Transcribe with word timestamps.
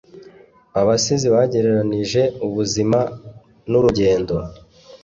Abasizi 0.79 1.27
bagereranije 1.35 2.21
ubuzima 2.45 2.99
nurugendo. 3.69 4.35